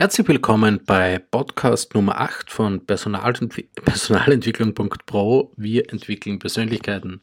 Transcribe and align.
Herzlich 0.00 0.28
willkommen 0.28 0.80
bei 0.86 1.18
Podcast 1.18 1.92
Nummer 1.92 2.20
8 2.20 2.52
von 2.52 2.86
Personalentwi 2.86 3.64
Personalentwicklung.pro. 3.84 5.50
Wir 5.56 5.92
entwickeln 5.92 6.38
Persönlichkeiten. 6.38 7.20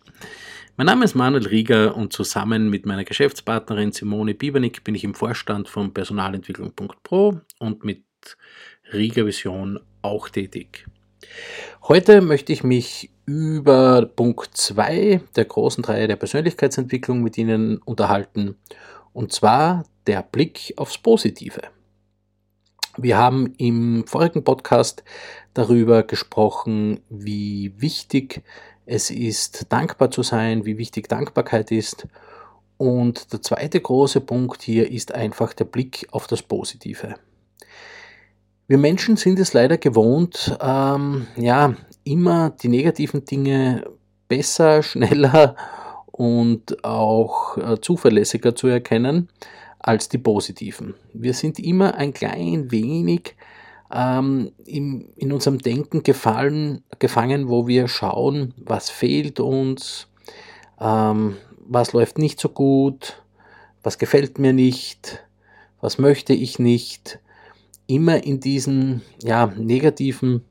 Mein 0.76 0.88
Name 0.88 1.06
ist 1.06 1.16
Manuel 1.16 1.48
Rieger 1.48 1.96
und 1.96 2.12
zusammen 2.12 2.70
mit 2.70 2.86
meiner 2.86 3.06
Geschäftspartnerin 3.06 3.94
Simone 3.94 4.34
Biebernick 4.34 4.84
bin 4.84 4.94
ich 4.94 5.06
im 5.06 5.14
Vorstand 5.14 5.70
von 5.70 5.94
Personalentwicklung.pro 5.94 7.40
und 7.60 7.86
mit 7.86 8.04
Rieger 8.92 9.26
Vision 9.26 9.80
auch 10.02 10.28
tätig. 10.28 10.86
Heute 11.84 12.20
möchte 12.20 12.52
ich 12.52 12.66
mich 12.66 13.10
über 13.26 14.06
Punkt 14.06 14.50
2 14.52 15.22
der 15.38 15.46
großen 15.46 15.86
Reihe 15.86 16.10
der 16.10 16.18
Persönlichkeitsentwicklung 16.18 17.24
mit 17.24 17.38
Ihnen 17.38 17.78
unterhalten 17.78 18.58
und 19.14 19.32
zwar 19.32 19.86
der 20.08 20.24
Blick 20.24 20.74
aufs 20.76 20.98
Positive. 20.98 21.62
Wir 22.98 23.18
haben 23.18 23.54
im 23.58 24.06
vorigen 24.08 24.44
Podcast 24.46 25.04
darüber 25.54 26.04
gesprochen, 26.04 27.02
wie 27.10 27.74
wichtig 27.78 28.42
es 28.86 29.12
ist, 29.12 29.72
dankbar 29.72 30.12
zu 30.12 30.24
sein, 30.24 30.66
wie 30.66 30.78
wichtig 30.78 31.10
Dankbarkeit 31.10 31.72
ist. 31.72 32.08
Und 32.78 33.34
der 33.34 33.42
zweite 33.42 33.82
große 33.82 34.22
Punkt 34.22 34.62
hier 34.62 34.90
ist 34.90 35.14
einfach 35.14 35.54
der 35.54 35.66
Blick 35.66 36.08
auf 36.12 36.28
das 36.28 36.42
Positive. 36.42 37.16
Wir 38.68 38.78
Menschen 38.78 39.18
sind 39.18 39.40
es 39.40 39.54
leider 39.54 39.78
gewohnt, 39.78 40.58
ähm, 40.62 41.28
ja, 41.36 41.76
immer 42.06 42.52
die 42.52 42.70
negativen 42.70 43.26
Dinge 43.26 43.84
besser, 44.30 44.84
schneller 44.84 45.58
und 46.06 46.84
auch 46.86 47.58
äh, 47.58 47.82
zuverlässiger 47.82 48.56
zu 48.56 48.68
erkennen 48.68 49.30
als 49.80 50.10
die 50.10 50.18
positiven. 50.18 50.96
Wir 51.14 51.34
sind 51.34 51.60
immer 51.60 51.96
ein 51.96 52.14
klein 52.14 52.72
wenig 52.72 53.36
ähm, 53.94 54.52
in, 54.66 55.10
in 55.16 55.32
unserem 55.32 55.60
Denken 55.60 56.04
gefallen, 56.04 56.84
gefangen, 57.00 57.50
wo 57.50 57.68
wir 57.68 57.88
schauen, 57.88 58.54
was 58.58 58.90
fehlt 58.90 59.40
uns, 59.40 60.08
ähm, 60.80 61.38
was 61.68 61.94
läuft 61.94 62.18
nicht 62.18 62.40
so 62.40 62.50
gut, 62.50 63.24
was 63.84 63.98
gefällt 63.98 64.40
mir 64.40 64.54
nicht, 64.54 65.24
was 65.82 65.98
möchte 65.98 66.34
ich 66.34 66.60
nicht. 66.60 67.20
Immer 67.88 68.24
in 68.24 68.40
diesen 68.40 69.04
ja, 69.22 69.48
negativen 69.56 70.44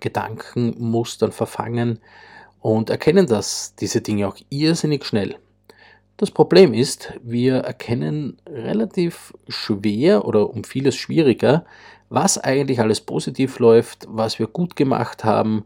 Gedankenmustern 0.00 1.30
verfangen 1.30 2.00
und 2.60 2.90
erkennen 2.90 3.26
das, 3.26 3.74
diese 3.76 4.00
Dinge 4.00 4.26
auch 4.26 4.36
irrsinnig 4.50 5.04
schnell. 5.04 5.36
Das 6.18 6.32
Problem 6.32 6.74
ist, 6.74 7.12
wir 7.22 7.58
erkennen 7.58 8.38
relativ 8.44 9.32
schwer 9.46 10.24
oder 10.24 10.50
um 10.50 10.64
vieles 10.64 10.96
schwieriger, 10.96 11.64
was 12.08 12.38
eigentlich 12.38 12.80
alles 12.80 13.00
positiv 13.00 13.60
läuft, 13.60 14.04
was 14.10 14.40
wir 14.40 14.48
gut 14.48 14.74
gemacht 14.74 15.22
haben, 15.22 15.64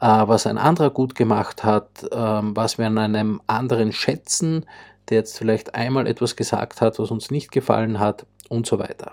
äh, 0.00 0.06
was 0.06 0.48
ein 0.48 0.58
anderer 0.58 0.90
gut 0.90 1.14
gemacht 1.14 1.62
hat, 1.62 2.04
ähm, 2.10 2.56
was 2.56 2.78
wir 2.78 2.86
an 2.88 2.98
einem 2.98 3.40
anderen 3.46 3.92
schätzen, 3.92 4.66
der 5.08 5.18
jetzt 5.18 5.38
vielleicht 5.38 5.76
einmal 5.76 6.08
etwas 6.08 6.34
gesagt 6.34 6.80
hat, 6.80 6.98
was 6.98 7.12
uns 7.12 7.30
nicht 7.30 7.52
gefallen 7.52 8.00
hat 8.00 8.26
und 8.48 8.66
so 8.66 8.80
weiter. 8.80 9.12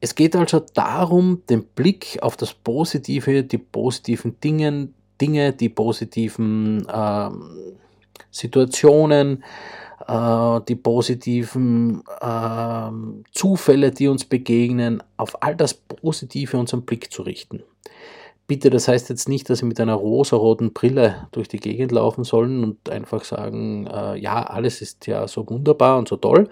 Es 0.00 0.14
geht 0.14 0.34
also 0.34 0.64
darum, 0.72 1.42
den 1.50 1.64
Blick 1.64 2.18
auf 2.22 2.38
das 2.38 2.54
Positive, 2.54 3.42
die 3.42 3.58
positiven 3.58 4.40
Dinge, 4.40 4.88
Dinge 5.20 5.52
die 5.52 5.68
positiven 5.68 6.86
ähm, 6.90 7.50
Situationen, 8.30 9.44
äh, 10.06 10.60
die 10.68 10.76
positiven 10.76 12.02
äh, 12.20 12.90
Zufälle, 13.32 13.90
die 13.90 14.08
uns 14.08 14.24
begegnen, 14.24 15.02
auf 15.16 15.42
all 15.42 15.56
das 15.56 15.74
Positive 15.74 16.56
unseren 16.56 16.82
Blick 16.82 17.12
zu 17.12 17.22
richten. 17.22 17.62
Bitte, 18.46 18.70
das 18.70 18.88
heißt 18.88 19.10
jetzt 19.10 19.28
nicht, 19.28 19.50
dass 19.50 19.58
Sie 19.58 19.66
mit 19.66 19.78
einer 19.78 19.94
rosaroten 19.94 20.72
Brille 20.72 21.28
durch 21.32 21.48
die 21.48 21.58
Gegend 21.58 21.92
laufen 21.92 22.24
sollen 22.24 22.64
und 22.64 22.88
einfach 22.88 23.24
sagen, 23.24 23.86
äh, 23.86 24.16
ja, 24.16 24.42
alles 24.42 24.80
ist 24.80 25.06
ja 25.06 25.28
so 25.28 25.46
wunderbar 25.48 25.98
und 25.98 26.08
so 26.08 26.16
toll. 26.16 26.48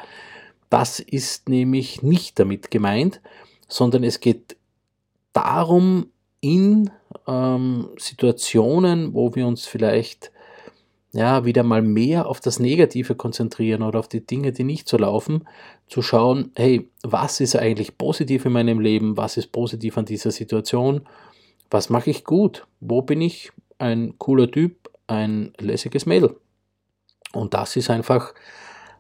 Das 0.69 1.01
ist 1.01 1.49
nämlich 1.49 2.03
nicht 2.03 2.39
damit 2.39 2.71
gemeint, 2.71 3.23
sondern 3.67 4.05
es 4.05 4.21
geht 4.21 4.57
darum, 5.33 6.11
in 6.41 6.91
ähm, 7.27 7.89
Situationen, 7.97 9.15
wo 9.15 9.35
wir 9.35 9.47
uns 9.47 9.67
vielleicht 9.67 10.31
ja, 11.17 11.47
wieder 11.47 11.63
mal 11.63 11.81
mehr 11.81 12.27
auf 12.27 12.41
das 12.41 12.59
Negative 12.59 13.15
konzentrieren 13.15 13.83
oder 13.83 13.99
auf 13.99 14.09
die 14.09 14.27
Dinge, 14.27 14.53
die 14.53 14.65
nicht 14.65 14.87
so 14.87 14.99
laufen, 14.99 15.49
zu 15.89 16.03
schauen, 16.03 16.53
hey, 16.57 16.91
was 17.03 17.41
ist 17.41 17.57
eigentlich 17.57 17.97
positiv 17.97 18.45
in 18.45 18.53
meinem 18.53 18.81
Leben, 18.81 19.17
was 19.17 19.39
ist 19.39 19.51
positiv 19.51 19.97
an 19.97 20.05
dieser 20.05 20.31
Situation, 20.31 21.09
was 21.71 21.89
mache 21.89 22.11
ich 22.11 22.25
gut, 22.25 22.67
wo 22.81 23.01
bin 23.01 23.23
ich 23.23 23.51
ein 23.79 24.19
cooler 24.19 24.51
Typ, 24.51 24.91
ein 25.07 25.55
lässiges 25.59 26.05
Mädel. 26.05 26.37
Und 27.33 27.55
das 27.55 27.77
ist 27.77 27.89
einfach 27.89 28.35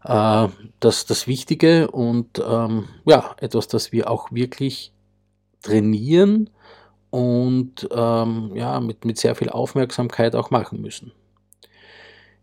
äh, 0.04 0.48
das, 0.80 1.04
das 1.04 1.26
Wichtige 1.26 1.90
und 1.90 2.42
ähm, 2.46 2.88
ja, 3.04 3.36
etwas, 3.40 3.68
das 3.68 3.92
wir 3.92 4.10
auch 4.10 4.32
wirklich 4.32 4.92
trainieren 5.62 6.48
und 7.10 7.86
ähm, 7.92 8.52
ja, 8.54 8.80
mit, 8.80 9.04
mit 9.04 9.18
sehr 9.18 9.34
viel 9.34 9.50
Aufmerksamkeit 9.50 10.34
auch 10.34 10.50
machen 10.50 10.80
müssen. 10.80 11.12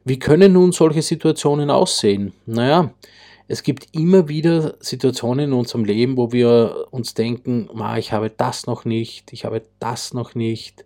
Wie 0.06 0.20
können 0.20 0.54
nun 0.54 0.72
solche 0.72 1.02
Situationen 1.02 1.70
aussehen? 1.70 2.34
Naja, 2.46 2.94
es 3.48 3.64
gibt 3.64 3.88
immer 3.94 4.28
wieder 4.28 4.76
Situationen 4.80 5.46
in 5.46 5.54
unserem 5.54 5.86
Leben, 5.86 6.18
wo 6.18 6.32
wir 6.32 6.88
uns 6.92 7.14
denken, 7.14 7.70
ich 7.98 8.12
habe 8.12 8.30
das 8.30 8.66
noch 8.66 8.86
nicht, 8.86 9.32
ich 9.34 9.46
habe 9.46 9.64
das 9.80 10.14
noch 10.14 10.36
nicht, 10.36 10.86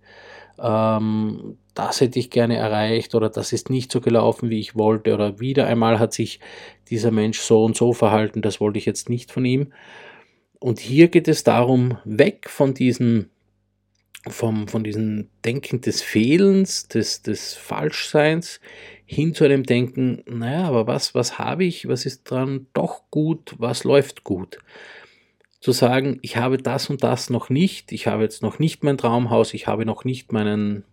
ähm, 0.59 1.57
das 1.73 2.01
hätte 2.01 2.19
ich 2.19 2.31
gerne 2.31 2.57
erreicht 2.57 3.13
oder 3.15 3.29
das 3.29 3.53
ist 3.53 3.69
nicht 3.69 3.91
so 3.91 4.01
gelaufen, 4.01 4.49
wie 4.49 4.59
ich 4.59 4.75
wollte 4.75 5.13
oder 5.13 5.39
wieder 5.39 5.67
einmal 5.67 5.99
hat 5.99 6.13
sich 6.13 6.39
dieser 6.89 7.11
Mensch 7.11 7.39
so 7.39 7.63
und 7.63 7.77
so 7.77 7.93
verhalten, 7.93 8.41
das 8.41 8.59
wollte 8.59 8.79
ich 8.79 8.85
jetzt 8.85 9.09
nicht 9.09 9.31
von 9.31 9.45
ihm. 9.45 9.71
Und 10.59 10.79
hier 10.79 11.07
geht 11.07 11.27
es 11.27 11.43
darum, 11.43 11.97
weg 12.03 12.49
von 12.49 12.73
diesen 12.73 13.29
vom, 14.29 14.67
von 14.67 14.83
diesem 14.83 15.29
Denken 15.45 15.81
des 15.81 16.01
Fehlens, 16.01 16.87
des, 16.87 17.21
des 17.21 17.53
Falschseins, 17.53 18.59
hin 19.05 19.33
zu 19.33 19.45
einem 19.45 19.63
Denken, 19.63 20.23
naja, 20.25 20.67
aber 20.67 20.85
was, 20.85 21.15
was 21.15 21.39
habe 21.39 21.63
ich, 21.63 21.87
was 21.87 22.05
ist 22.05 22.29
dran 22.29 22.67
doch 22.73 23.03
gut, 23.09 23.55
was 23.57 23.83
läuft 23.83 24.23
gut? 24.23 24.59
Zu 25.61 25.71
sagen, 25.71 26.19
ich 26.21 26.37
habe 26.37 26.57
das 26.57 26.89
und 26.89 27.03
das 27.03 27.29
noch 27.29 27.49
nicht, 27.49 27.91
ich 27.91 28.07
habe 28.07 28.23
jetzt 28.23 28.41
noch 28.41 28.59
nicht 28.59 28.83
mein 28.83 28.97
Traumhaus, 28.97 29.53
ich 29.53 29.65
habe 29.65 29.85
noch 29.85 30.03
nicht 30.03 30.31
meinen, 30.31 30.83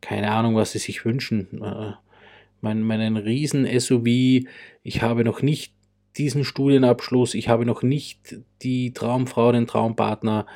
keine 0.00 0.32
Ahnung, 0.32 0.56
was 0.56 0.72
sie 0.72 0.78
sich 0.78 1.04
wünschen, 1.04 1.62
äh, 1.62 1.92
meinen, 2.60 2.82
meinen 2.82 3.16
Riesen-SUV, 3.16 4.46
ich 4.82 5.02
habe 5.02 5.24
noch 5.24 5.40
nicht 5.40 5.72
diesen 6.16 6.44
Studienabschluss, 6.44 7.34
ich 7.34 7.48
habe 7.48 7.64
noch 7.64 7.82
nicht 7.82 8.36
die 8.62 8.92
Traumfrau, 8.92 9.52
den 9.52 9.66
Traumpartner, 9.66 10.46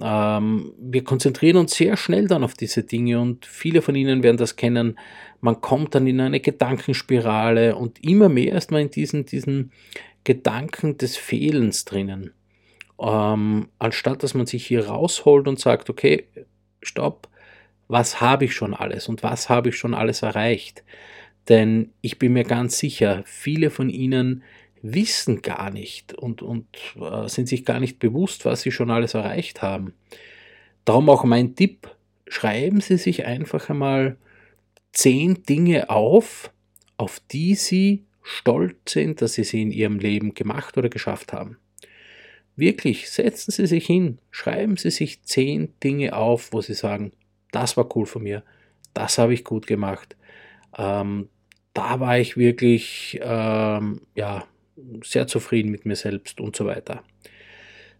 ähm, 0.00 0.72
wir 0.78 1.02
konzentrieren 1.02 1.56
uns 1.56 1.74
sehr 1.74 1.96
schnell 1.96 2.28
dann 2.28 2.44
auf 2.44 2.54
diese 2.54 2.84
Dinge 2.84 3.20
und 3.20 3.46
viele 3.46 3.82
von 3.82 3.94
Ihnen 3.96 4.22
werden 4.22 4.36
das 4.36 4.56
kennen. 4.56 4.98
Man 5.40 5.60
kommt 5.60 5.94
dann 5.94 6.06
in 6.06 6.20
eine 6.20 6.40
Gedankenspirale 6.40 7.76
und 7.76 8.02
immer 8.04 8.28
mehr 8.28 8.54
ist 8.54 8.70
man 8.70 8.82
in 8.82 8.90
diesen, 8.90 9.26
diesen 9.26 9.72
Gedanken 10.24 10.96
des 10.98 11.16
Fehlens 11.16 11.84
drinnen. 11.84 12.32
Ähm, 13.00 13.68
anstatt 13.78 14.22
dass 14.22 14.34
man 14.34 14.46
sich 14.46 14.66
hier 14.66 14.86
rausholt 14.86 15.48
und 15.48 15.58
sagt, 15.58 15.90
okay, 15.90 16.26
stopp, 16.82 17.28
was 17.88 18.20
habe 18.20 18.44
ich 18.44 18.54
schon 18.54 18.74
alles 18.74 19.08
und 19.08 19.22
was 19.22 19.48
habe 19.48 19.70
ich 19.70 19.76
schon 19.76 19.94
alles 19.94 20.22
erreicht? 20.22 20.84
Denn 21.48 21.92
ich 22.00 22.18
bin 22.18 22.34
mir 22.34 22.44
ganz 22.44 22.78
sicher, 22.78 23.22
viele 23.24 23.70
von 23.70 23.88
Ihnen 23.88 24.44
wissen 24.82 25.42
gar 25.42 25.70
nicht 25.70 26.14
und, 26.14 26.42
und 26.42 26.66
äh, 27.00 27.28
sind 27.28 27.48
sich 27.48 27.64
gar 27.64 27.80
nicht 27.80 27.98
bewusst, 27.98 28.44
was 28.44 28.62
sie 28.62 28.72
schon 28.72 28.90
alles 28.90 29.14
erreicht 29.14 29.62
haben. 29.62 29.94
Darum 30.84 31.10
auch 31.10 31.24
mein 31.24 31.54
Tipp, 31.54 31.94
schreiben 32.26 32.80
Sie 32.80 32.96
sich 32.96 33.26
einfach 33.26 33.68
einmal 33.68 34.16
zehn 34.92 35.42
Dinge 35.42 35.90
auf, 35.90 36.50
auf 36.96 37.20
die 37.30 37.54
Sie 37.54 38.04
stolz 38.22 38.92
sind, 38.92 39.20
dass 39.20 39.34
Sie 39.34 39.44
sie 39.44 39.62
in 39.62 39.72
Ihrem 39.72 39.98
Leben 39.98 40.34
gemacht 40.34 40.78
oder 40.78 40.88
geschafft 40.88 41.32
haben. 41.32 41.58
Wirklich, 42.56 43.10
setzen 43.10 43.50
Sie 43.50 43.66
sich 43.66 43.86
hin, 43.86 44.18
schreiben 44.30 44.76
Sie 44.76 44.90
sich 44.90 45.22
zehn 45.22 45.72
Dinge 45.82 46.14
auf, 46.14 46.52
wo 46.52 46.60
Sie 46.60 46.74
sagen, 46.74 47.12
das 47.52 47.76
war 47.76 47.94
cool 47.96 48.06
von 48.06 48.22
mir, 48.22 48.42
das 48.94 49.18
habe 49.18 49.34
ich 49.34 49.44
gut 49.44 49.66
gemacht, 49.66 50.16
ähm, 50.76 51.28
da 51.72 52.00
war 52.00 52.18
ich 52.18 52.36
wirklich, 52.36 53.18
ähm, 53.22 54.02
ja, 54.14 54.44
sehr 55.04 55.26
zufrieden 55.26 55.70
mit 55.70 55.86
mir 55.86 55.96
selbst 55.96 56.40
und 56.40 56.56
so 56.56 56.66
weiter. 56.66 57.02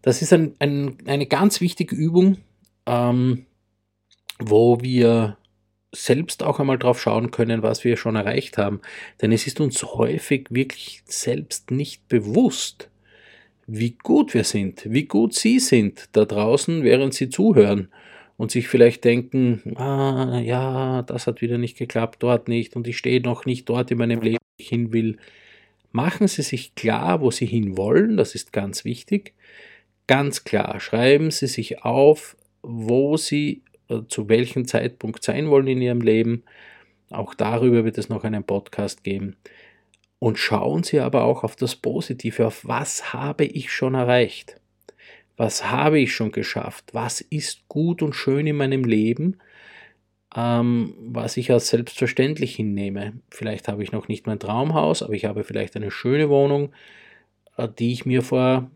Das 0.03 0.23
ist 0.23 0.33
ein, 0.33 0.55
ein, 0.59 0.97
eine 1.07 1.27
ganz 1.27 1.61
wichtige 1.61 1.95
Übung, 1.95 2.39
ähm, 2.87 3.47
wo 4.39 4.81
wir 4.81 5.37
selbst 5.93 6.43
auch 6.43 6.61
einmal 6.61 6.79
drauf 6.79 7.01
schauen 7.01 7.31
können, 7.31 7.63
was 7.63 7.85
wir 7.85 7.97
schon 7.97 8.17
erreicht 8.17 8.59
haben. 8.59 8.81
Denn 9.21 9.33
es 9.33 9.47
ist 9.47 9.61
uns 9.61 9.83
häufig 9.83 10.47
wirklich 10.51 11.03
selbst 11.07 11.71
nicht 11.71 12.09
bewusst, 12.09 12.91
wie 13.67 13.97
gut 14.03 14.35
wir 14.35 14.45
sind, 14.45 14.83
wie 14.91 15.05
gut 15.05 15.35
Sie 15.35 15.59
sind 15.61 16.09
da 16.13 16.25
draußen, 16.25 16.83
während 16.83 17.15
Sie 17.15 17.29
zuhören 17.29 17.89
und 18.37 18.51
sich 18.51 18.69
vielleicht 18.69 19.05
denken, 19.05 19.77
ah, 19.77 20.41
ja, 20.41 21.03
das 21.03 21.27
hat 21.27 21.41
wieder 21.41 21.59
nicht 21.59 21.77
geklappt, 21.77 22.23
dort 22.23 22.49
nicht 22.49 22.75
und 22.75 22.89
ich 22.89 22.99
stehe 22.99 23.21
noch 23.21 23.45
nicht 23.45 23.69
dort 23.69 23.91
in 23.91 23.99
meinem 23.99 24.21
Leben, 24.23 24.39
wo 24.39 24.63
ich 24.63 24.69
hin 24.69 24.93
will. 24.93 25.19
Machen 25.93 26.29
Sie 26.29 26.43
sich 26.43 26.75
klar, 26.75 27.21
wo 27.21 27.31
Sie 27.31 27.47
hin 27.47 27.77
wollen, 27.77 28.17
das 28.17 28.35
ist 28.35 28.53
ganz 28.53 28.85
wichtig. 28.85 29.35
Ganz 30.07 30.45
klar, 30.45 30.81
schreiben 30.81 31.31
Sie 31.31 31.47
sich 31.47 31.83
auf, 31.83 32.37
wo 32.63 33.17
Sie 33.17 33.63
äh, 33.89 34.01
zu 34.09 34.29
welchem 34.29 34.67
Zeitpunkt 34.67 35.23
sein 35.23 35.51
wollen 35.51 35.67
in 35.67 35.83
Ihrem 35.83 36.01
Leben. 36.01 36.45
Auch 37.11 37.35
darüber 37.35 37.85
wird 37.85 37.99
es 37.99 38.09
noch 38.09 38.25
einen 38.25 38.45
Podcast 38.45 39.03
geben. 39.03 39.37
Und 40.21 40.39
schauen 40.39 40.83
Sie 40.83 41.01
aber 41.01 41.25
auch 41.25 41.45
auf 41.45 41.57
das 41.57 41.75
Positive, 41.75 42.47
auf 42.47 42.67
was 42.67 43.13
habe 43.13 43.45
ich 43.45 43.73
schon 43.73 43.95
erreicht? 43.95 44.61
Was 45.37 45.71
habe 45.71 45.99
ich 45.99 46.13
schon 46.13 46.31
geschafft? 46.31 46.91
Was 46.93 47.21
ist 47.21 47.67
gut 47.69 48.03
und 48.03 48.15
schön 48.15 48.47
in 48.47 48.57
meinem 48.57 48.85
Leben, 48.85 49.39
ähm, 50.35 50.95
was 51.01 51.37
ich 51.37 51.51
als 51.51 51.69
selbstverständlich 51.69 52.55
hinnehme? 52.57 53.15
Vielleicht 53.31 53.69
habe 53.69 53.83
ich 53.83 53.93
noch 53.93 54.09
nicht 54.09 54.27
mein 54.27 54.39
Traumhaus, 54.39 55.03
aber 55.03 55.15
ich 55.15 55.25
habe 55.25 55.45
vielleicht 55.45 55.77
eine 55.77 55.91
schöne 55.91 56.29
Wohnung, 56.29 56.73
äh, 57.57 57.69
die 57.79 57.93
ich 57.93 58.07
mir 58.07 58.23
vor 58.23 58.71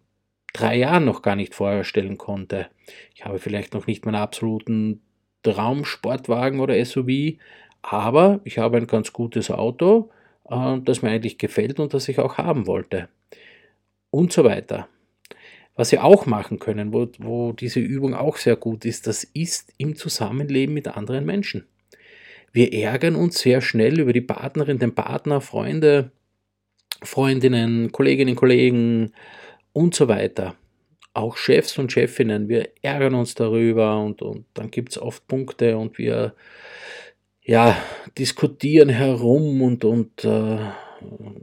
drei 0.52 0.76
Jahren 0.76 1.04
noch 1.04 1.22
gar 1.22 1.36
nicht 1.36 1.54
vorstellen 1.54 2.18
konnte. 2.18 2.68
Ich 3.14 3.24
habe 3.24 3.38
vielleicht 3.38 3.74
noch 3.74 3.86
nicht 3.86 4.04
meinen 4.04 4.16
absoluten 4.16 5.02
Traumsportwagen 5.42 6.60
oder 6.60 6.82
SUV, 6.84 7.38
aber 7.82 8.40
ich 8.44 8.58
habe 8.58 8.78
ein 8.78 8.86
ganz 8.86 9.12
gutes 9.12 9.50
Auto, 9.50 10.10
äh, 10.48 10.78
das 10.80 11.02
mir 11.02 11.10
eigentlich 11.10 11.38
gefällt 11.38 11.78
und 11.78 11.94
das 11.94 12.08
ich 12.08 12.18
auch 12.18 12.38
haben 12.38 12.66
wollte. 12.66 13.08
Und 14.10 14.32
so 14.32 14.44
weiter. 14.44 14.88
Was 15.76 15.88
Sie 15.88 15.98
auch 15.98 16.26
machen 16.26 16.58
können, 16.58 16.92
wo, 16.92 17.08
wo 17.18 17.52
diese 17.52 17.80
Übung 17.80 18.14
auch 18.14 18.36
sehr 18.36 18.56
gut 18.56 18.84
ist, 18.84 19.06
das 19.06 19.24
ist 19.24 19.72
im 19.76 19.96
Zusammenleben 19.96 20.74
mit 20.74 20.88
anderen 20.88 21.24
Menschen. 21.24 21.66
Wir 22.52 22.72
ärgern 22.72 23.16
uns 23.16 23.40
sehr 23.40 23.60
schnell 23.60 23.98
über 23.98 24.12
die 24.12 24.20
Partnerin, 24.20 24.78
den 24.78 24.94
Partner, 24.94 25.40
Freunde, 25.40 26.12
Freundinnen, 27.02 27.90
Kolleginnen, 27.90 28.36
Kollegen 28.36 29.12
und 29.72 29.96
so 29.96 30.06
weiter. 30.06 30.54
Auch 31.12 31.36
Chefs 31.36 31.78
und 31.78 31.92
Chefinnen, 31.92 32.48
wir 32.48 32.70
ärgern 32.82 33.14
uns 33.14 33.34
darüber 33.34 34.00
und, 34.00 34.22
und 34.22 34.46
dann 34.54 34.70
gibt 34.70 34.92
es 34.92 34.98
oft 34.98 35.26
Punkte 35.26 35.76
und 35.76 35.98
wir 35.98 36.34
ja, 37.42 37.76
diskutieren 38.16 38.88
herum 38.88 39.60
und, 39.60 39.84
und 39.84 40.24
äh, 40.24 40.58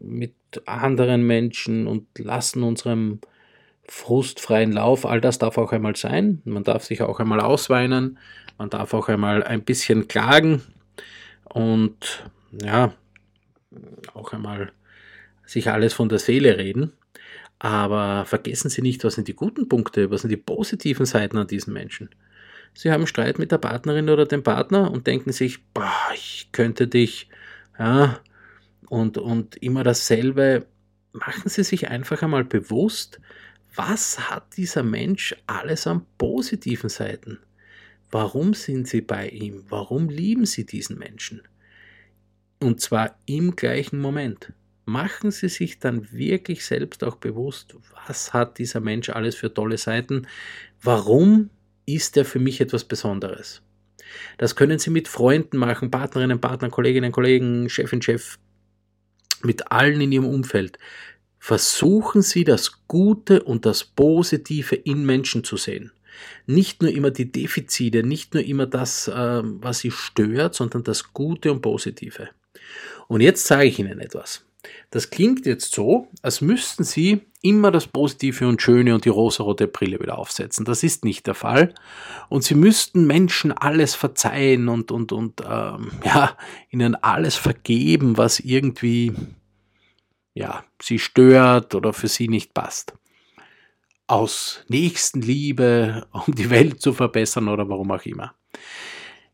mit 0.01 0.33
anderen 0.65 1.27
Menschen 1.27 1.87
und 1.87 2.07
lassen 2.17 2.63
unserem 2.63 3.19
frustfreien 3.91 4.71
Lauf. 4.71 5.05
All 5.05 5.19
das 5.19 5.37
darf 5.37 5.57
auch 5.57 5.73
einmal 5.73 5.97
sein. 5.97 6.41
Man 6.45 6.63
darf 6.63 6.85
sich 6.85 7.01
auch 7.01 7.19
einmal 7.19 7.41
ausweinen. 7.41 8.17
Man 8.57 8.69
darf 8.69 8.93
auch 8.93 9.09
einmal 9.09 9.43
ein 9.43 9.63
bisschen 9.63 10.07
klagen 10.07 10.61
und 11.43 12.23
ja, 12.63 12.93
auch 14.13 14.31
einmal 14.31 14.71
sich 15.45 15.69
alles 15.69 15.93
von 15.93 16.07
der 16.07 16.19
Seele 16.19 16.57
reden. 16.57 16.93
Aber 17.59 18.23
vergessen 18.25 18.69
Sie 18.69 18.81
nicht, 18.81 19.03
was 19.03 19.15
sind 19.15 19.27
die 19.27 19.35
guten 19.35 19.67
Punkte, 19.67 20.09
was 20.09 20.21
sind 20.21 20.29
die 20.29 20.37
positiven 20.37 21.05
Seiten 21.05 21.37
an 21.37 21.47
diesen 21.47 21.73
Menschen. 21.73 22.09
Sie 22.73 22.91
haben 22.91 23.07
Streit 23.07 23.39
mit 23.39 23.51
der 23.51 23.57
Partnerin 23.57 24.09
oder 24.09 24.25
dem 24.25 24.41
Partner 24.41 24.89
und 24.89 25.05
denken 25.05 25.33
sich, 25.33 25.65
boah, 25.73 25.91
ich 26.13 26.47
könnte 26.53 26.87
dich, 26.87 27.27
ja, 27.77 28.19
und, 28.87 29.17
und 29.17 29.57
immer 29.57 29.83
dasselbe. 29.83 30.65
Machen 31.11 31.49
Sie 31.49 31.63
sich 31.63 31.89
einfach 31.89 32.21
einmal 32.21 32.45
bewusst, 32.45 33.19
was 33.75 34.29
hat 34.29 34.57
dieser 34.57 34.83
Mensch 34.83 35.35
alles 35.47 35.87
an 35.87 36.05
positiven 36.17 36.89
Seiten? 36.89 37.39
Warum 38.11 38.53
sind 38.53 38.87
Sie 38.87 39.01
bei 39.01 39.29
ihm? 39.29 39.63
Warum 39.69 40.09
lieben 40.09 40.45
Sie 40.45 40.65
diesen 40.65 40.99
Menschen? 40.99 41.41
Und 42.59 42.81
zwar 42.81 43.17
im 43.25 43.55
gleichen 43.55 43.99
Moment. 43.99 44.53
Machen 44.85 45.31
Sie 45.31 45.47
sich 45.47 45.79
dann 45.79 46.11
wirklich 46.11 46.65
selbst 46.65 47.03
auch 47.03 47.15
bewusst, 47.15 47.75
was 48.05 48.33
hat 48.33 48.57
dieser 48.57 48.81
Mensch 48.81 49.09
alles 49.09 49.35
für 49.35 49.53
tolle 49.53 49.77
Seiten? 49.77 50.27
Warum 50.81 51.49
ist 51.85 52.17
er 52.17 52.25
für 52.25 52.39
mich 52.39 52.59
etwas 52.59 52.83
Besonderes? 52.83 53.61
Das 54.37 54.55
können 54.55 54.79
Sie 54.79 54.89
mit 54.89 55.07
Freunden 55.07 55.57
machen, 55.57 55.91
Partnerinnen, 55.91 56.41
Partnern, 56.41 56.71
Kolleginnen, 56.71 57.11
Kollegen, 57.11 57.69
Chefin, 57.69 58.01
Chef, 58.01 58.37
mit 59.43 59.71
allen 59.71 60.01
in 60.01 60.11
Ihrem 60.11 60.27
Umfeld. 60.27 60.77
Versuchen 61.43 62.21
Sie 62.21 62.43
das 62.43 62.85
Gute 62.87 63.41
und 63.41 63.65
das 63.65 63.83
Positive 63.83 64.75
in 64.75 65.07
Menschen 65.07 65.43
zu 65.43 65.57
sehen. 65.57 65.91
Nicht 66.45 66.83
nur 66.83 66.91
immer 66.91 67.09
die 67.09 67.31
Defizite, 67.31 68.03
nicht 68.03 68.35
nur 68.35 68.43
immer 68.43 68.67
das, 68.67 69.11
ähm, 69.11 69.57
was 69.59 69.79
Sie 69.79 69.89
stört, 69.89 70.53
sondern 70.53 70.83
das 70.83 71.13
Gute 71.13 71.51
und 71.51 71.63
Positive. 71.63 72.29
Und 73.07 73.21
jetzt 73.21 73.47
sage 73.47 73.65
ich 73.65 73.79
Ihnen 73.79 73.99
etwas. 73.99 74.45
Das 74.91 75.09
klingt 75.09 75.47
jetzt 75.47 75.73
so, 75.73 76.09
als 76.21 76.41
müssten 76.41 76.83
Sie 76.83 77.21
immer 77.41 77.71
das 77.71 77.87
Positive 77.87 78.47
und 78.47 78.61
Schöne 78.61 78.93
und 78.93 79.05
die 79.05 79.09
rosarote 79.09 79.67
Brille 79.67 79.99
wieder 79.99 80.19
aufsetzen. 80.19 80.63
Das 80.63 80.83
ist 80.83 81.03
nicht 81.03 81.25
der 81.25 81.33
Fall. 81.33 81.73
Und 82.29 82.43
Sie 82.43 82.53
müssten 82.53 83.07
Menschen 83.07 83.51
alles 83.51 83.95
verzeihen 83.95 84.69
und, 84.69 84.91
und, 84.91 85.11
und 85.11 85.41
ähm, 85.41 85.91
ja, 86.05 86.37
ihnen 86.69 86.93
alles 86.93 87.35
vergeben, 87.35 88.19
was 88.19 88.39
irgendwie 88.39 89.13
ja, 90.33 90.63
sie 90.81 90.99
stört 90.99 91.75
oder 91.75 91.93
für 91.93 92.07
sie 92.07 92.27
nicht 92.27 92.53
passt. 92.53 92.93
Aus 94.07 94.63
Nächstenliebe, 94.67 96.07
um 96.11 96.33
die 96.33 96.49
Welt 96.49 96.81
zu 96.81 96.93
verbessern 96.93 97.47
oder 97.47 97.67
warum 97.69 97.91
auch 97.91 98.05
immer. 98.05 98.35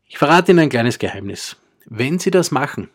Ich 0.06 0.18
verrate 0.18 0.52
Ihnen 0.52 0.60
ein 0.60 0.68
kleines 0.70 0.98
Geheimnis. 0.98 1.56
Wenn 1.84 2.18
Sie 2.18 2.30
das 2.30 2.50
machen, 2.50 2.88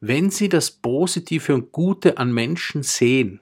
wenn 0.00 0.30
Sie 0.30 0.48
das 0.48 0.70
Positive 0.70 1.54
und 1.54 1.72
Gute 1.72 2.18
an 2.18 2.32
Menschen 2.32 2.82
sehen, 2.82 3.40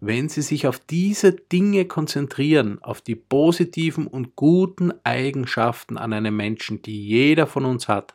wenn 0.00 0.28
Sie 0.28 0.42
sich 0.42 0.66
auf 0.66 0.78
diese 0.78 1.32
Dinge 1.32 1.86
konzentrieren, 1.86 2.82
auf 2.82 3.00
die 3.00 3.14
positiven 3.14 4.06
und 4.06 4.36
guten 4.36 4.92
Eigenschaften 5.04 5.96
an 5.96 6.12
einem 6.12 6.36
Menschen, 6.36 6.82
die 6.82 7.06
jeder 7.06 7.46
von 7.46 7.64
uns 7.64 7.88
hat, 7.88 8.14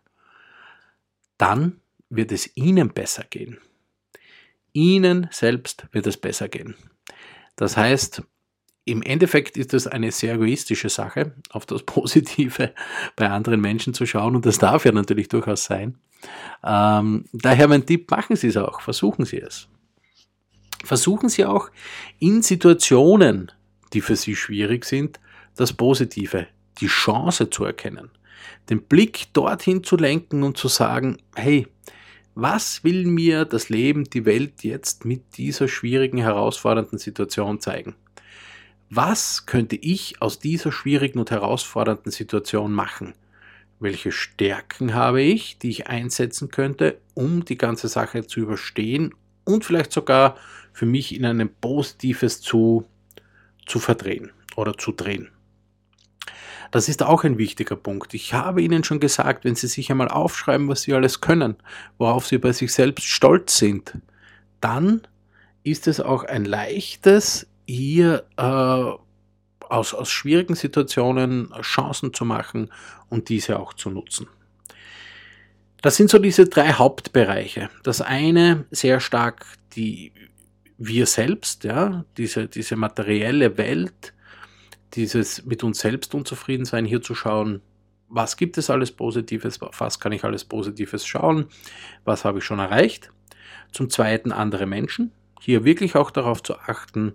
dann 1.37 1.79
wird 2.09 2.31
es 2.31 2.55
Ihnen 2.55 2.89
besser 2.89 3.23
gehen. 3.29 3.59
Ihnen 4.74 5.27
selbst 5.31 5.88
wird 5.92 6.07
es 6.07 6.18
besser 6.18 6.48
gehen. 6.48 6.75
Das 7.56 7.77
heißt, 7.77 8.24
im 8.86 9.04
Endeffekt 9.04 9.57
ist 9.57 9.74
das 9.74 9.88
eine 9.88 10.12
sehr 10.12 10.36
egoistische 10.36 10.90
Sache, 10.90 11.33
auf 11.49 11.66
das 11.66 11.83
Positive 11.85 12.73
bei 13.16 13.30
anderen 13.30 13.61
Menschen 13.61 13.94
zu 13.94 14.06
schauen 14.06 14.35
und 14.35 14.45
das 14.45 14.57
darf 14.57 14.85
ja 14.85 14.92
natürlich 14.92 15.28
durchaus 15.30 15.66
sein. 15.66 15.97
Ähm, 16.64 17.26
daher 17.31 17.68
mein 17.68 17.85
Tipp, 17.85 18.09
machen 18.11 18.35
Sie 18.35 18.47
es 18.47 18.57
auch, 18.57 18.81
versuchen 18.81 19.26
Sie 19.26 19.40
es. 19.40 19.68
Versuchen 20.83 21.30
Sie 21.30 21.45
auch 21.45 21.69
in 22.19 22.42
Situationen, 22.42 23.52
die 23.94 24.02
für 24.02 24.16
Sie 24.16 24.35
schwierig 24.35 24.85
sind, 24.85 25.19
das 25.56 25.73
Positive, 25.73 26.47
die 26.80 26.88
Chance 26.88 27.49
zu 27.49 27.66
erkennen. 27.66 28.09
Den 28.69 28.81
Blick 28.83 29.33
dorthin 29.33 29.83
zu 29.83 29.97
lenken 29.97 30.44
und 30.44 30.57
zu 30.57 30.68
sagen, 30.68 31.18
hey, 31.35 31.68
was 32.41 32.83
will 32.83 33.05
mir 33.05 33.45
das 33.45 33.69
Leben, 33.69 34.05
die 34.05 34.25
Welt 34.25 34.63
jetzt 34.63 35.05
mit 35.05 35.37
dieser 35.37 35.67
schwierigen, 35.67 36.19
herausfordernden 36.19 36.97
Situation 36.97 37.59
zeigen? 37.59 37.95
Was 38.89 39.45
könnte 39.45 39.75
ich 39.75 40.21
aus 40.21 40.39
dieser 40.39 40.71
schwierigen 40.71 41.19
und 41.19 41.31
herausfordernden 41.31 42.11
Situation 42.11 42.73
machen? 42.73 43.13
Welche 43.79 44.11
Stärken 44.11 44.93
habe 44.93 45.21
ich, 45.21 45.57
die 45.59 45.69
ich 45.69 45.87
einsetzen 45.87 46.49
könnte, 46.49 46.99
um 47.13 47.45
die 47.45 47.57
ganze 47.57 47.87
Sache 47.87 48.25
zu 48.25 48.39
überstehen 48.39 49.13
und 49.45 49.63
vielleicht 49.63 49.91
sogar 49.91 50.35
für 50.73 50.85
mich 50.85 51.15
in 51.15 51.25
ein 51.25 51.49
Positives 51.61 52.41
zu, 52.41 52.85
zu 53.65 53.79
verdrehen 53.79 54.31
oder 54.55 54.77
zu 54.77 54.91
drehen? 54.91 55.29
Das 56.71 56.90
ist 56.90 57.04
auch 57.04 57.23
ein 57.23 57.38
wichtiger 57.38 57.76
Punkt. 57.76 58.14
Ich 58.14 58.33
habe 58.33 58.61
Ihnen 58.61 58.83
schon 58.83 58.99
gesagt, 58.99 59.45
wenn 59.45 59.56
Sie 59.56 59.68
sich 59.68 59.90
einmal 59.92 60.09
aufschreiben, 60.09 60.68
was 60.68 60.83
Sie 60.83 60.94
alles 60.94 61.21
können, 61.21 61.56
worauf 61.97 62.28
Sie 62.28 62.38
bei 62.38 62.52
sich 62.52 62.71
selbst 62.73 63.06
stolz 63.06 63.57
sind, 63.57 63.94
dann 64.61 65.02
ist 65.64 65.88
es 65.88 65.99
auch 65.99 66.23
ein 66.23 66.45
leichtes, 66.45 67.47
hier 67.66 68.26
äh, 68.38 68.44
aus, 69.69 69.94
aus 69.94 70.09
schwierigen 70.09 70.56
Situationen 70.56 71.54
Chancen 71.61 72.14
zu 72.14 72.26
machen 72.26 72.71
und 73.09 73.30
diese 73.30 73.59
auch 73.59 73.73
zu 73.73 73.90
nutzen. 73.90 74.28
Das 75.81 75.95
sind 75.95 76.09
so 76.09 76.19
diese 76.19 76.45
drei 76.45 76.73
Hauptbereiche. 76.73 77.69
Das 77.83 78.02
eine 78.02 78.66
sehr 78.71 78.99
stark 78.99 79.45
die 79.76 80.11
wir 80.78 81.06
selbst, 81.06 81.64
ja, 81.66 82.06
diese, 82.18 82.47
diese 82.47 82.76
materielle 82.76 83.57
Welt, 83.57 84.14
dieses 84.93 85.45
mit 85.45 85.63
uns 85.63 85.79
selbst 85.79 86.13
unzufrieden 86.15 86.65
sein, 86.65 86.85
hier 86.85 87.01
zu 87.01 87.15
schauen, 87.15 87.61
was 88.07 88.37
gibt 88.37 88.57
es 88.57 88.69
alles 88.69 88.91
Positives, 88.91 89.59
was 89.61 89.99
kann 89.99 90.11
ich 90.11 90.23
alles 90.23 90.43
Positives 90.43 91.05
schauen, 91.05 91.45
was 92.05 92.25
habe 92.25 92.39
ich 92.39 92.43
schon 92.43 92.59
erreicht. 92.59 93.11
Zum 93.71 93.89
Zweiten 93.89 94.31
andere 94.31 94.65
Menschen, 94.65 95.11
hier 95.41 95.63
wirklich 95.63 95.95
auch 95.95 96.09
darauf 96.09 96.41
zu 96.41 96.55
achten, 96.55 97.13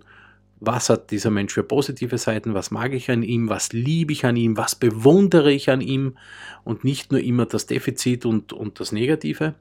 was 0.61 0.89
hat 0.89 1.11
dieser 1.11 1.31
Mensch 1.31 1.53
für 1.53 1.63
positive 1.63 2.17
Seiten, 2.17 2.53
was 2.53 2.71
mag 2.71 2.93
ich 2.93 3.11
an 3.11 3.23
ihm, 3.23 3.49
was 3.49 3.73
liebe 3.73 4.13
ich 4.13 4.25
an 4.25 4.37
ihm, 4.37 4.55
was 4.55 4.75
bewundere 4.75 5.51
ich 5.51 5.69
an 5.69 5.81
ihm 5.81 6.17
und 6.63 6.83
nicht 6.85 7.11
nur 7.11 7.21
immer 7.21 7.45
das 7.45 7.65
Defizit 7.65 8.25
und, 8.25 8.53
und 8.53 8.79
das 8.79 8.91
Negative. 8.91 9.55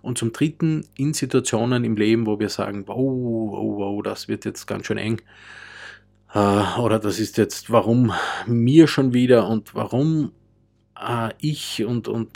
Und 0.00 0.16
zum 0.16 0.32
Dritten 0.32 0.86
in 0.96 1.12
Situationen 1.12 1.84
im 1.84 1.96
Leben, 1.96 2.26
wo 2.26 2.38
wir 2.38 2.48
sagen, 2.48 2.84
wow, 2.86 2.96
wow, 2.96 3.78
wow, 3.78 4.02
das 4.02 4.28
wird 4.28 4.44
jetzt 4.44 4.66
ganz 4.66 4.86
schön 4.86 4.98
eng. 4.98 5.20
Äh, 6.34 6.78
oder 6.78 6.98
das 6.98 7.18
ist 7.18 7.36
jetzt, 7.38 7.70
warum 7.70 8.12
mir 8.46 8.86
schon 8.86 9.12
wieder 9.14 9.48
und 9.48 9.74
warum 9.74 10.32
äh, 10.98 11.30
ich 11.38 11.84
und, 11.84 12.08
und 12.08 12.30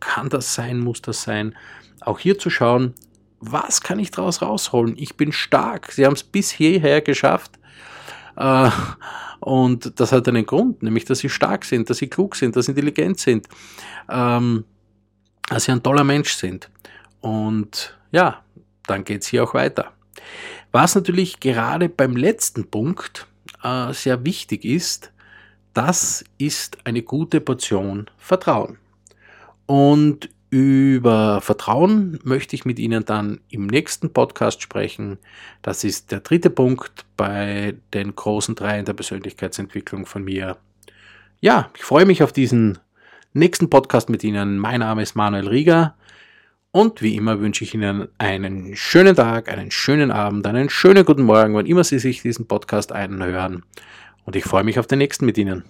kann 0.00 0.28
das 0.28 0.54
sein, 0.54 0.80
muss 0.80 1.02
das 1.02 1.22
sein. 1.22 1.54
Auch 2.00 2.18
hier 2.18 2.38
zu 2.38 2.50
schauen, 2.50 2.94
was 3.40 3.80
kann 3.80 3.98
ich 3.98 4.10
daraus 4.10 4.42
rausholen? 4.42 4.94
Ich 4.96 5.16
bin 5.16 5.32
stark. 5.32 5.92
Sie 5.92 6.06
haben 6.06 6.14
es 6.14 6.22
bis 6.22 6.50
hierher 6.50 7.00
geschafft. 7.00 7.58
Äh, 8.36 8.70
und 9.40 10.00
das 10.00 10.12
hat 10.12 10.26
einen 10.28 10.46
Grund, 10.46 10.82
nämlich 10.82 11.04
dass 11.04 11.18
sie 11.18 11.28
stark 11.28 11.64
sind, 11.64 11.90
dass 11.90 11.98
sie 11.98 12.08
klug 12.08 12.36
sind, 12.36 12.56
dass 12.56 12.66
sie 12.66 12.72
intelligent 12.72 13.20
sind, 13.20 13.46
ähm, 14.08 14.64
dass 15.48 15.64
sie 15.64 15.72
ein 15.72 15.82
toller 15.82 16.04
Mensch 16.04 16.32
sind. 16.32 16.70
Und 17.20 17.98
ja, 18.10 18.42
dann 18.86 19.04
geht 19.04 19.22
es 19.22 19.28
hier 19.28 19.44
auch 19.44 19.54
weiter. 19.54 19.92
Was 20.72 20.94
natürlich 20.94 21.40
gerade 21.40 21.88
beim 21.88 22.16
letzten 22.16 22.70
Punkt 22.70 23.26
äh, 23.64 23.92
sehr 23.92 24.24
wichtig 24.24 24.64
ist, 24.64 25.12
das 25.72 26.24
ist 26.38 26.78
eine 26.84 27.02
gute 27.02 27.40
Portion 27.40 28.08
Vertrauen. 28.16 28.78
Und 29.66 30.28
über 30.50 31.40
Vertrauen 31.40 32.20
möchte 32.22 32.54
ich 32.54 32.64
mit 32.64 32.78
Ihnen 32.78 33.04
dann 33.04 33.40
im 33.50 33.66
nächsten 33.66 34.12
Podcast 34.12 34.62
sprechen. 34.62 35.18
Das 35.62 35.82
ist 35.82 36.12
der 36.12 36.20
dritte 36.20 36.50
Punkt 36.50 37.04
bei 37.16 37.74
den 37.92 38.14
großen 38.14 38.54
Dreien 38.54 38.84
der 38.84 38.92
Persönlichkeitsentwicklung 38.92 40.06
von 40.06 40.22
mir. 40.22 40.56
Ja, 41.40 41.70
ich 41.76 41.82
freue 41.82 42.06
mich 42.06 42.22
auf 42.22 42.32
diesen 42.32 42.78
nächsten 43.32 43.68
Podcast 43.68 44.08
mit 44.08 44.22
Ihnen. 44.22 44.58
Mein 44.58 44.78
Name 44.78 45.02
ist 45.02 45.16
Manuel 45.16 45.48
Rieger 45.48 45.96
und 46.74 47.02
wie 47.02 47.14
immer 47.14 47.38
wünsche 47.38 47.62
ich 47.62 47.72
Ihnen 47.72 48.08
einen 48.18 48.74
schönen 48.74 49.14
Tag, 49.14 49.48
einen 49.48 49.70
schönen 49.70 50.10
Abend, 50.10 50.44
einen 50.44 50.68
schönen 50.68 51.04
guten 51.04 51.22
Morgen, 51.22 51.54
wann 51.54 51.66
immer 51.66 51.84
Sie 51.84 52.00
sich 52.00 52.22
diesen 52.22 52.48
Podcast 52.48 52.90
einhören. 52.90 53.62
Und 54.24 54.34
ich 54.34 54.42
freue 54.42 54.64
mich 54.64 54.80
auf 54.80 54.88
den 54.88 54.98
nächsten 54.98 55.24
mit 55.24 55.38
Ihnen. 55.38 55.62